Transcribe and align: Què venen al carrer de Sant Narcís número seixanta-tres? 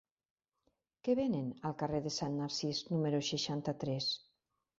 Què 1.07 1.15
venen 1.19 1.51
al 1.69 1.75
carrer 1.81 1.99
de 2.07 2.13
Sant 2.15 2.39
Narcís 2.41 2.81
número 2.95 3.21
seixanta-tres? 3.29 4.11